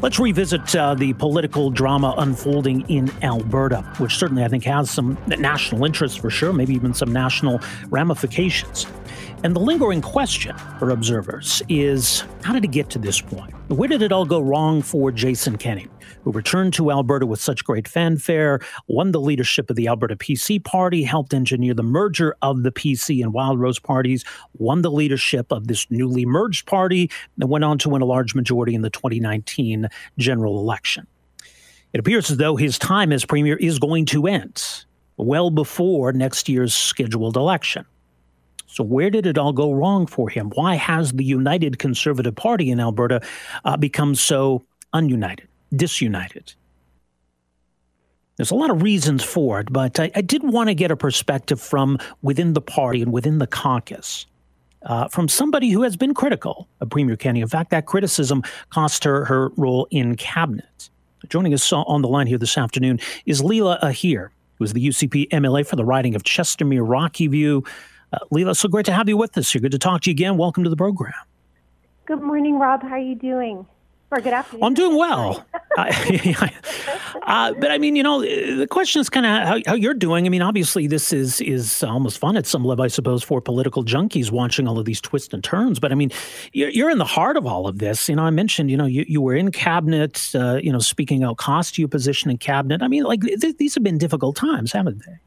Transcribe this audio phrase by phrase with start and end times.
[0.00, 5.18] Let's revisit uh, the political drama unfolding in Alberta, which certainly I think has some
[5.26, 8.86] national interest for sure, maybe even some national ramifications.
[9.42, 13.52] And the lingering question for observers is how did it get to this point?
[13.70, 15.88] Where did it all go wrong for Jason Kenney?
[16.22, 20.62] who returned to Alberta with such great fanfare, won the leadership of the Alberta PC
[20.62, 24.24] Party, helped engineer the merger of the PC and Wildrose parties,
[24.54, 27.10] won the leadership of this newly merged party,
[27.40, 29.87] and went on to win a large majority in the 2019
[30.18, 31.06] general election.
[31.92, 34.84] It appears as though his time as premier is going to end
[35.16, 37.84] well before next year's scheduled election.
[38.66, 40.50] So, where did it all go wrong for him?
[40.54, 43.22] Why has the United Conservative Party in Alberta
[43.64, 45.46] uh, become so ununited?
[45.74, 46.54] disunited.
[48.36, 50.96] There's a lot of reasons for it, but I, I did want to get a
[50.96, 54.26] perspective from within the party and within the caucus.
[54.82, 57.40] Uh, from somebody who has been critical of Premier Kenney.
[57.40, 60.88] In fact, that criticism cost her her role in cabinet.
[61.28, 65.28] Joining us on the line here this afternoon is Leela Aheer, who is the UCP
[65.30, 67.64] MLA for the riding of Chestermere Rocky View.
[68.12, 70.14] Uh, Leela, so great to have you with us You're Good to talk to you
[70.14, 70.36] again.
[70.36, 71.12] Welcome to the program.
[72.06, 72.82] Good morning, Rob.
[72.82, 73.66] How are you doing?
[74.10, 74.64] Or good afternoon.
[74.64, 75.44] I'm doing well.
[75.76, 80.24] uh, but I mean, you know, the question is kind of how, how, you're doing.
[80.24, 83.84] I mean, obviously, this is is almost fun at some level, I suppose, for political
[83.84, 85.78] junkies watching all of these twists and turns.
[85.78, 86.10] But I mean,
[86.54, 88.08] you're, you're in the heart of all of this.
[88.08, 91.22] You know, I mentioned, you know, you, you were in cabinet, uh, you know, speaking
[91.22, 92.80] out cost to your position in cabinet.
[92.80, 95.18] I mean, like th- these have been difficult times, haven't they?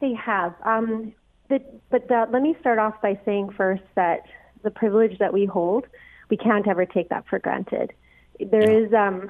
[0.00, 0.54] They have.
[0.64, 1.12] Um,
[1.48, 4.26] but but the, let me start off by saying first that
[4.62, 5.88] the privilege that we hold–
[6.30, 7.92] we can't ever take that for granted.
[8.38, 9.28] There is um,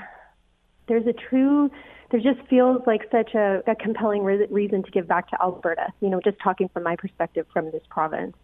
[0.86, 1.70] there's a true
[2.10, 5.92] there just feels like such a, a compelling re- reason to give back to Alberta.
[6.00, 8.36] You know, just talking from my perspective from this province.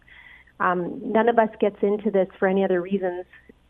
[0.59, 3.25] Um, none of us gets into this for any other reasons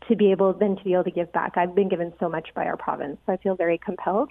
[0.08, 1.56] to be able than to be able to give back.
[1.56, 4.30] I've been given so much by our province, so I feel very compelled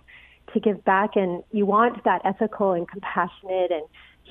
[0.54, 1.12] to give back.
[1.16, 3.84] And you want that ethical and compassionate and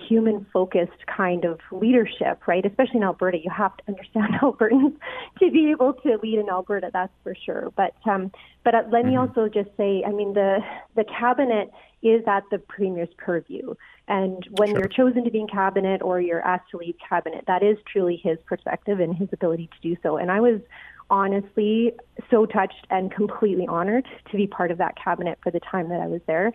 [0.09, 2.65] human focused kind of leadership, right?
[2.65, 4.97] Especially in Alberta, you have to understand Albertans
[5.39, 6.91] to be able to lead in Alberta.
[6.93, 7.73] That's for sure.
[7.77, 8.31] But um,
[8.65, 9.11] but uh, let mm-hmm.
[9.11, 10.59] me also just say, I mean, the
[10.95, 11.71] the cabinet
[12.03, 13.75] is at the premier's purview,
[14.07, 14.79] and when sure.
[14.79, 18.21] you're chosen to be in cabinet or you're asked to lead cabinet, that is truly
[18.23, 20.17] his perspective and his ability to do so.
[20.17, 20.61] And I was
[21.09, 21.93] honestly
[22.31, 26.01] so touched and completely honored to be part of that cabinet for the time that
[26.01, 26.53] I was there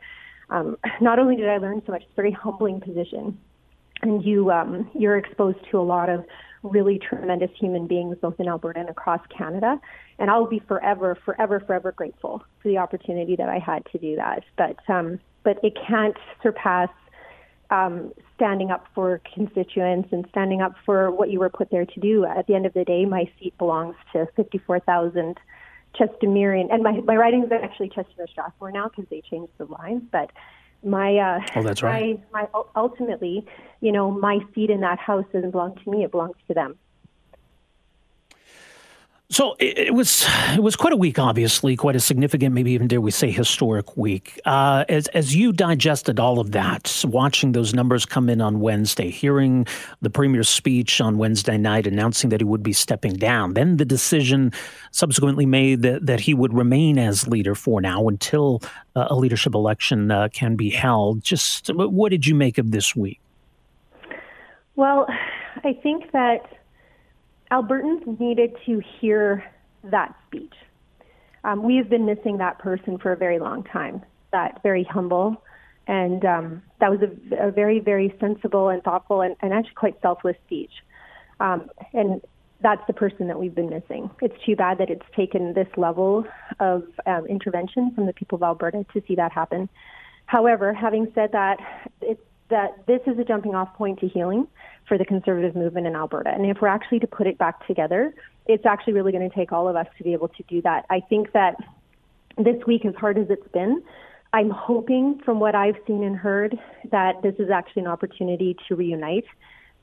[0.51, 3.38] um, not only did I learn so much, it's a very humbling position,
[4.01, 6.25] and you um, you're exposed to a lot of
[6.63, 9.79] really tremendous human beings, both in Alberta and across Canada.
[10.19, 14.16] And I'll be forever, forever, forever grateful for the opportunity that I had to do
[14.17, 14.44] that.
[14.57, 16.90] But um, but it can't surpass
[17.72, 22.00] um, standing up for constituents and standing up for what you were put there to
[22.00, 22.25] do.
[22.25, 25.40] At the end of the day, my seat belongs to 54,000
[26.00, 30.03] Chestermere, and my my riding is actually Chestermere Strathmore now because they changed the lines.
[30.12, 30.31] But
[30.84, 32.19] my uh, oh, that's right.
[32.31, 33.46] My, my ultimately,
[33.81, 36.78] you know, my seat in that house doesn't belong to me; it belongs to them.
[39.31, 42.89] So it, it, was it was quite a week, obviously, quite a significant, maybe even
[42.89, 44.41] dare we say historic week.
[44.43, 49.09] Uh, as as you digested all of that, watching those numbers come in on Wednesday,
[49.09, 49.65] hearing
[50.01, 53.85] the premier's speech on Wednesday night announcing that he would be stepping down, then the
[53.85, 54.51] decision
[54.91, 58.61] subsequently made that that he would remain as leader for now until
[58.97, 61.23] uh, a leadership election uh, can be held.
[61.23, 63.21] Just what did you make of this week?
[64.75, 65.07] Well,
[65.63, 66.60] I think that
[67.51, 69.44] Albertans needed to hear
[69.84, 70.53] that speech.
[71.44, 75.44] Um, we have been missing that person for a very long time, that very humble,
[75.88, 80.01] and um, that was a, a, very, very sensible and thoughtful and, and actually quite
[80.01, 80.72] selfless speech.
[81.40, 82.22] Um, and
[82.61, 84.09] that's the person that we've been missing.
[84.22, 86.25] It's too bad that it's taken this level
[86.59, 89.67] of um, intervention from the people of Alberta to see that happen.
[90.28, 91.57] However, having said that,
[92.01, 94.47] it's that this is a jumping off point to healing
[94.87, 96.29] for the conservative movement in Alberta.
[96.29, 98.14] And if we're actually to put it back together,
[98.46, 100.85] it's actually really going to take all of us to be able to do that.
[100.90, 101.55] I think that
[102.37, 103.84] this week, as hard as it's been,
[104.34, 106.58] I'm hoping from what I've seen and heard
[106.91, 109.25] that this is actually an opportunity to reunite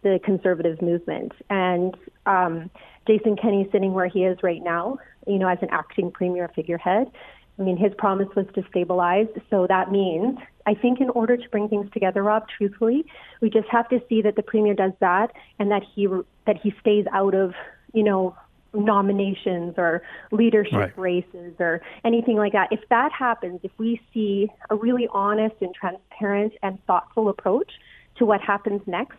[0.03, 1.33] the conservative movement.
[1.51, 2.71] And um,
[3.07, 7.11] Jason Kenney sitting where he is right now, you know, as an acting premier figurehead,
[7.59, 9.27] I mean, his promise was to stabilize.
[9.51, 13.05] So that means, I think, in order to bring things together, Rob, truthfully,
[13.41, 16.07] we just have to see that the premier does that and that he
[16.47, 17.55] that he stays out of,
[17.93, 18.37] you know,
[18.75, 20.99] nominations or leadership Right.
[20.99, 22.69] races or anything like that.
[22.71, 27.73] If that happens, if we see a really honest and transparent and thoughtful approach
[28.17, 29.19] to what happens next,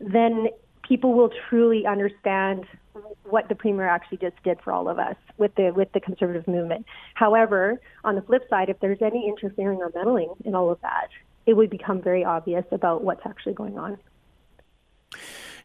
[0.00, 0.48] then
[0.86, 2.66] people will truly understand
[3.24, 6.46] what the premier actually just did for all of us with the with the conservative
[6.46, 6.86] movement.
[7.14, 11.08] However, on the flip side, if there's any interfering or meddling in all of that,
[11.46, 13.98] it would become very obvious about what's actually going on.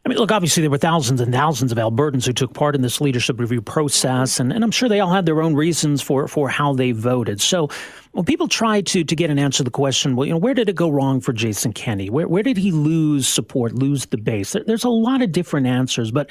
[0.04, 2.80] I mean, look, obviously there were thousands and thousands of Albertans who took part in
[2.80, 6.26] this leadership review process, and, and I'm sure they all had their own reasons for,
[6.26, 7.38] for how they voted.
[7.38, 7.68] So
[8.12, 10.54] when people try to to get an answer to the question, well, you know, where
[10.54, 12.08] did it go wrong for Jason Kenney?
[12.08, 14.52] Where, where did he lose support, lose the base?
[14.52, 16.30] There, there's a lot of different answers, but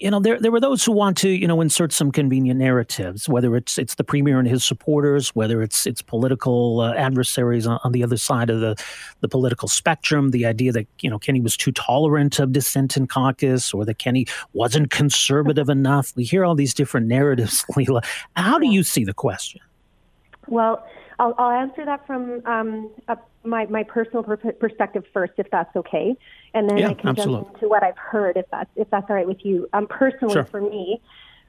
[0.00, 3.28] you know, there there were those who want to, you know, insert some convenient narratives,
[3.28, 7.78] whether it's it's the premier and his supporters, whether it's it's political uh, adversaries on,
[7.84, 8.82] on the other side of the
[9.20, 10.30] the political spectrum.
[10.30, 13.98] The idea that you know Kenney was too tolerant of dissent in caucus, or that
[13.98, 16.12] Kenney wasn't conservative enough.
[16.16, 18.02] We hear all these different narratives, Leela.
[18.36, 19.60] How do you see the question?
[20.48, 20.84] Well,
[21.18, 25.74] I'll, I'll answer that from um, a, my my personal per- perspective first, if that's
[25.76, 26.16] okay,
[26.54, 27.44] and then Yeah, I can absolutely.
[27.44, 29.68] jump into what I've heard, if that's if that's all right with you.
[29.72, 30.44] Um, personally, Sure.
[30.44, 31.00] for me,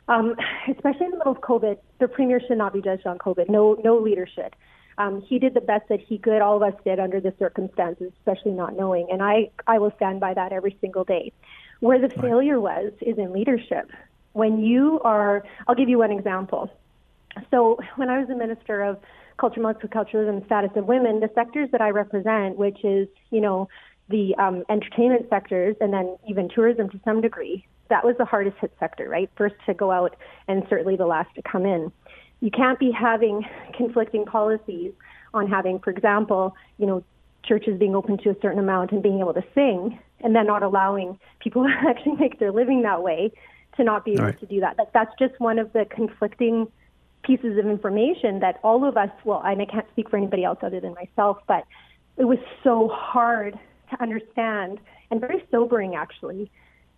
[0.07, 0.35] um,
[0.69, 3.49] especially in the middle of COVID, the premier should not be judged on COVID.
[3.49, 4.55] No, no leader should.
[4.97, 6.41] Um, he did the best that he could.
[6.41, 9.07] All of us did under the circumstances, especially not knowing.
[9.11, 11.31] And I, I will stand by that every single day.
[11.79, 13.89] Where the failure was is in leadership.
[14.33, 16.69] When you are, I'll give you one example.
[17.49, 18.99] So when I was a minister of
[19.41, 23.67] culture, multiculturalism, and status of women, the sectors that I represent, which is you know
[24.09, 28.57] the um, entertainment sectors and then even tourism to some degree, that was the hardest
[28.59, 29.29] hit sector, right?
[29.35, 30.15] First to go out
[30.47, 31.91] and certainly the last to come in.
[32.41, 33.43] You can't be having
[33.75, 34.91] conflicting policies
[35.33, 37.03] on having, for example, you know,
[37.43, 40.61] churches being open to a certain amount and being able to sing, and then not
[40.61, 43.31] allowing people to actually make their living that way
[43.77, 44.39] to not be able Right.
[44.39, 44.77] to do that.
[44.77, 44.91] that.
[44.93, 46.67] That's just one of the conflicting
[47.23, 50.59] pieces of information that all of us, well, and I can't speak for anybody else
[50.61, 51.65] other than myself, but
[52.17, 53.57] it was so hard
[53.91, 54.79] to understand
[55.09, 56.49] and very sobering actually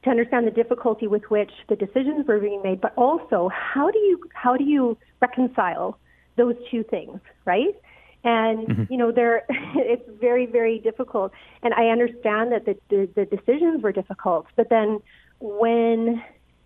[0.04, 4.00] to understand the difficulty with which the decisions were being made, but also how do
[4.00, 5.98] you how do you reconcile
[6.36, 7.76] those two things, right?
[8.24, 8.94] And mm-hmm.
[8.94, 11.32] you know, there it's very very difficult,
[11.62, 15.00] and I understand that the, the the decisions were difficult, but then
[15.40, 16.22] when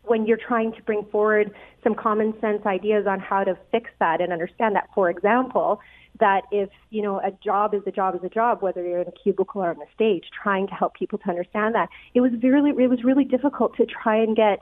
[0.07, 1.51] when you're trying to bring forward
[1.83, 5.79] some common sense ideas on how to fix that and understand that, for example,
[6.19, 9.07] that if you know a job is a job is a job, whether you're in
[9.07, 12.31] a cubicle or on the stage, trying to help people to understand that, it was
[12.41, 14.59] really it was really difficult to try and get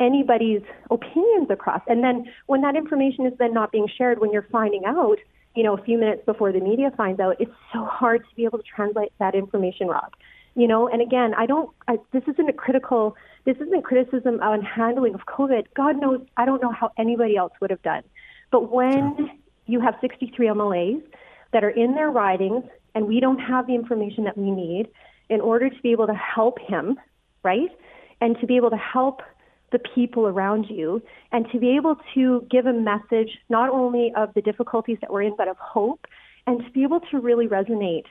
[0.00, 1.82] anybody's opinions across.
[1.86, 5.18] And then when that information is then not being shared, when you're finding out,
[5.54, 8.44] you know, a few minutes before the media finds out, it's so hard to be
[8.44, 10.12] able to translate that information, Rob.
[10.54, 11.70] You know, and again, I don't.
[11.88, 13.16] I, this isn't a critical.
[13.44, 15.66] This isn't criticism on handling of COVID.
[15.74, 18.02] God knows, I don't know how anybody else would have done.
[18.50, 19.30] But when
[19.66, 21.02] you have 63 MLAs
[21.52, 22.64] that are in their ridings,
[22.94, 24.88] and we don't have the information that we need
[25.28, 26.98] in order to be able to help him,
[27.42, 27.70] right,
[28.20, 29.22] and to be able to help
[29.72, 31.02] the people around you,
[31.32, 35.22] and to be able to give a message not only of the difficulties that we're
[35.22, 36.04] in, but of hope,
[36.46, 38.04] and to be able to really resonate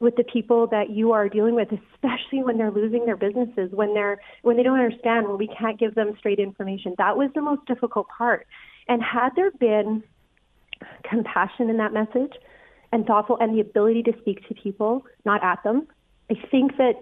[0.00, 3.94] with the people that you are dealing with, especially when they're losing their businesses, when
[3.94, 6.94] they're when they don't understand, when we can't give them straight information.
[6.98, 8.46] That was the most difficult part.
[8.88, 10.02] And had there been
[11.02, 12.32] compassion in that message
[12.92, 15.88] and thoughtful and the ability to speak to people, not at them,
[16.30, 16.94] I think that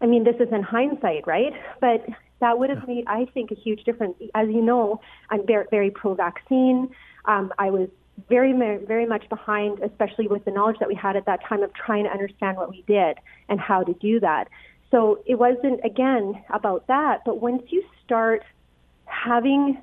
[0.00, 1.52] I mean this is in hindsight, right?
[1.80, 2.06] But
[2.40, 4.14] that would have made, I think, a huge difference.
[4.34, 5.00] As you know,
[5.30, 6.90] I'm very, very pro-vaccine.
[7.24, 7.88] Um, I was
[8.28, 8.52] very,
[8.86, 12.04] very, much behind, especially with the knowledge that we had at that time of trying
[12.04, 13.18] to understand what we did
[13.48, 14.48] and how to do that.
[14.90, 17.22] So it wasn't, again, about that.
[17.24, 18.42] But once you start
[19.04, 19.78] having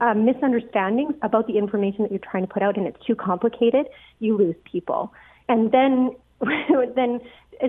[0.00, 3.86] uh, misunderstandings about the information that you're trying to put out and it's too complicated,
[4.18, 5.12] you lose people.
[5.48, 6.10] And then,
[6.94, 7.20] then,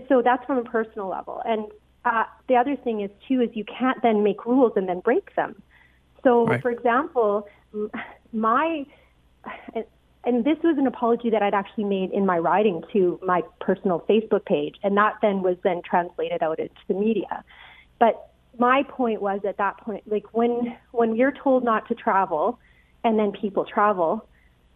[0.09, 1.41] so that's from a personal level.
[1.45, 1.65] And
[2.05, 5.35] uh, the other thing is too is you can't then make rules and then break
[5.35, 5.61] them.
[6.23, 6.61] So, Right.
[6.61, 7.47] for example,
[8.31, 8.85] my
[10.25, 14.05] and this was an apology that I'd actually made in my writing to my personal
[14.09, 17.43] Facebook page, and that then was then translated out into the media.
[17.99, 18.25] But
[18.57, 22.59] my point was at that point, like when when you're told not to travel,
[23.03, 24.29] and then people travel,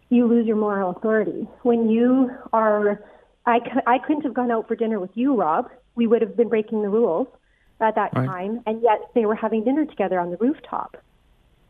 [0.09, 1.47] you lose your moral authority.
[1.63, 3.03] When you are,
[3.45, 5.69] I, I couldn't have gone out for dinner with you, Rob.
[5.95, 7.27] We would have been breaking the rules
[7.79, 8.25] at that Right.
[8.25, 10.97] time, and yet they were having dinner together on the rooftop,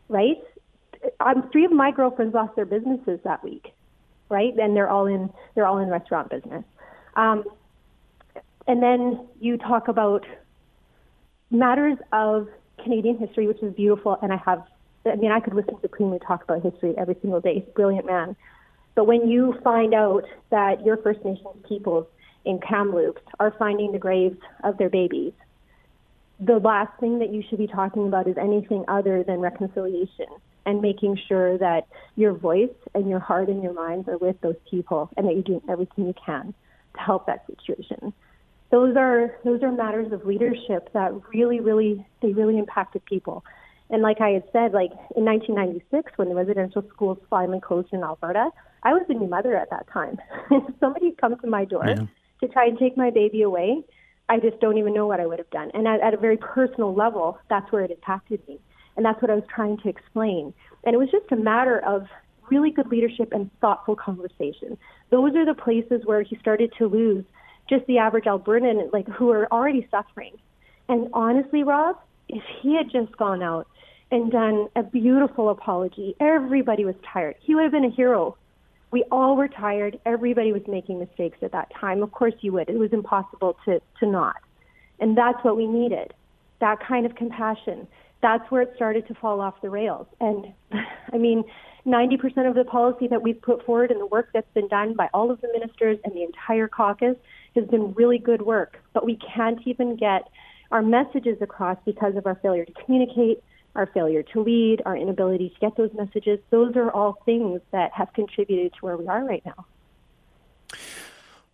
[0.08, 0.38] right?
[1.20, 3.72] Um, three of my girlfriends lost their businesses that week,
[4.28, 4.54] right?
[4.58, 6.64] And they're all in they're all in restaurant business.
[7.16, 7.44] Um,
[8.66, 10.26] and then you talk about
[11.50, 12.48] matters of
[12.82, 14.64] Canadian history, which is beautiful, and I have
[15.06, 17.64] I mean, I could listen to Premier talk about history every single day.
[17.74, 18.36] Brilliant man.
[18.94, 22.06] But when you find out that your First Nations peoples
[22.44, 25.32] in Kamloops are finding the graves of their babies,
[26.40, 30.26] the last thing that you should be talking about is anything other than reconciliation
[30.68, 34.56] and making sure that your voice and your heart and your minds are with those
[34.70, 36.52] people and that you're doing everything you can
[36.94, 38.12] to help that situation.
[38.70, 43.44] Those are those are matters of leadership that really, really they really impacted people.
[43.88, 48.02] And like I had said, like in 1996, when the residential schools finally closed in
[48.02, 48.50] Alberta,
[48.82, 50.18] I was a new mother at that time.
[50.80, 52.04] Somebody come to my door yeah.
[52.42, 53.82] to try and take my baby away.
[54.28, 55.70] I just don't even know what I would have done.
[55.72, 58.60] And at, at a very personal level, that's where it impacted me.
[58.98, 60.52] And that's what I was trying to explain.
[60.84, 62.08] And it was just a matter of
[62.50, 64.76] really good leadership and thoughtful conversation.
[65.10, 67.24] Those are the places where he started to lose
[67.70, 70.32] just the average Albertan, like who are already suffering.
[70.88, 71.96] And honestly, Rob,
[72.28, 73.68] if he had just gone out
[74.10, 77.36] and done a beautiful apology, everybody was tired.
[77.38, 78.36] He would have been a hero.
[78.90, 80.00] We all were tired.
[80.04, 82.02] Everybody was making mistakes at that time.
[82.02, 82.68] Of course, you would.
[82.68, 84.36] It was impossible to, to not.
[84.98, 86.14] And that's what we needed
[86.60, 87.86] that kind of compassion.
[88.20, 90.06] That's where it started to fall off the rails.
[90.20, 90.52] And
[91.12, 91.44] I mean,
[91.86, 95.08] 90% of the policy that we've put forward and the work that's been done by
[95.14, 97.16] all of the ministers and the entire caucus
[97.54, 98.78] has been really good work.
[98.92, 100.28] But we can't even get
[100.70, 103.42] our messages across because of our failure to communicate,
[103.74, 106.38] our failure to lead, our inability to get those messages.
[106.50, 109.64] Those are all things that have contributed to where we are right now.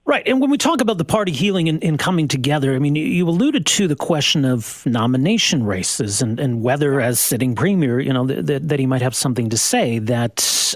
[0.07, 0.27] Right.
[0.29, 3.27] And when we talk about the party healing and, and, coming together, I mean, you
[3.27, 8.27] alluded to the question of nomination races and, and whether, as sitting premier, you know,
[8.27, 10.75] th- th- that he might have something to say that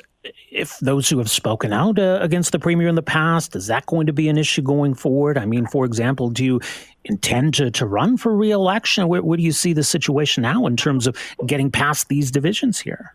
[0.51, 3.85] if those who have spoken out uh, against the premier in the past, is that
[3.85, 5.37] going to be an issue going forward?
[5.37, 6.61] I mean, for example, do you
[7.05, 9.09] intend to, to run for reelection?
[9.09, 11.17] Where, where do you see the situation now in terms of
[11.47, 13.15] getting past these divisions here?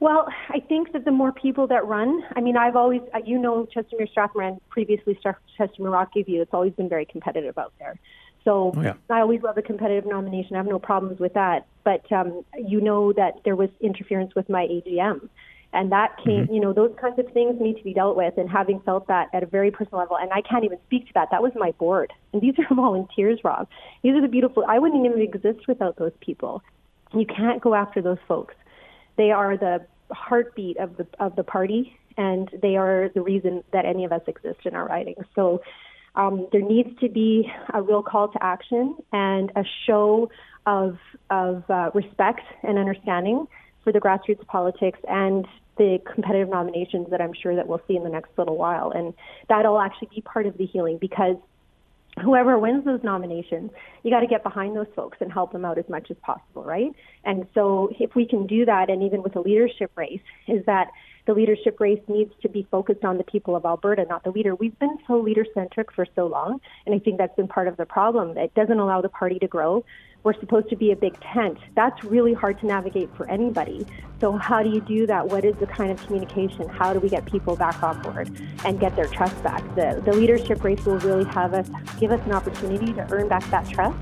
[0.00, 3.38] Well, I think that the more people that run, I mean, I've always, uh, you
[3.38, 7.98] know, Chestermere Strathmore and previously Chestermere Rockview, it's always been very competitive out there.
[8.42, 8.94] So oh, yeah.
[9.10, 10.56] I always love a competitive nomination.
[10.56, 11.66] I have no problems with that.
[11.84, 15.28] But um, you know that there was interference with my AGM.
[15.72, 16.54] And that came, mm-hmm.
[16.54, 18.38] you know, those kinds of things need to be dealt with.
[18.38, 21.12] And having felt that at a very personal level, and I can't even speak to
[21.14, 22.12] that, that was my board.
[22.32, 23.68] And these are volunteers, Rob.
[24.02, 26.62] These are the beautiful, I wouldn't even exist without those people.
[27.12, 28.54] You can't go after those folks.
[29.16, 33.84] They are the heartbeat of the of the party, and they are the reason that
[33.84, 35.16] any of us exist in our riding.
[35.34, 35.62] So
[36.14, 40.30] um, there needs to be a real call to action and a show
[40.66, 40.98] of
[41.30, 43.46] of uh, respect and understanding
[43.84, 45.46] for the grassroots politics and
[45.78, 48.90] the competitive nominations that I'm sure that we'll see in the next little while.
[48.90, 49.14] And
[49.48, 51.36] that'll actually be part of the healing because
[52.22, 53.70] whoever wins those nominations,
[54.02, 56.64] you got to get behind those folks and help them out as much as possible,
[56.64, 56.90] right?
[57.24, 60.88] And so if we can do that, and even with a leadership race, is that
[61.26, 64.54] the leadership race needs to be focused on the people of Alberta, not the leader.
[64.54, 67.76] We've been so leader centric for so long, and I think that's been part of
[67.76, 68.36] the problem.
[68.36, 69.84] It doesn't allow the party to grow
[70.22, 71.58] we're supposed to be a big tent.
[71.74, 73.86] That's really hard to navigate for anybody.
[74.20, 75.26] So, how do you do that?
[75.26, 76.68] What is the kind of communication?
[76.68, 78.30] How do we get people back on board
[78.64, 79.62] and get their trust back?
[79.74, 83.48] The, the leadership race will really have us give us an opportunity to earn back
[83.50, 83.96] that trust.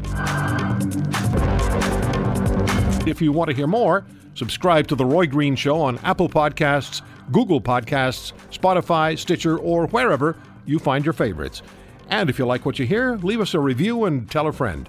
[3.07, 7.03] If you want to hear more, subscribe to The Roy Green Show on Apple Podcasts,
[7.31, 11.63] Google Podcasts, Spotify, Stitcher, or wherever you find your favorites.
[12.11, 14.89] And if you like what you hear, leave us a review and tell a friend.